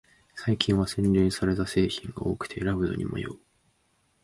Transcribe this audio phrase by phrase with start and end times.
[0.33, 3.37] 最近は洗練された製品が多くて選ぶのに迷う